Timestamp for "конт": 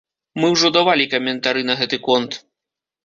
2.09-2.31